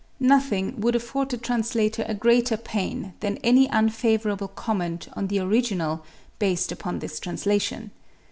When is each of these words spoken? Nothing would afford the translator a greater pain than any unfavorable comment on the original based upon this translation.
Nothing 0.19 0.79
would 0.81 0.95
afford 0.95 1.29
the 1.29 1.37
translator 1.37 2.03
a 2.07 2.15
greater 2.15 2.57
pain 2.57 3.13
than 3.19 3.37
any 3.43 3.69
unfavorable 3.69 4.47
comment 4.47 5.07
on 5.13 5.27
the 5.27 5.37
original 5.37 6.03
based 6.39 6.71
upon 6.71 6.97
this 6.97 7.19
translation. 7.19 7.91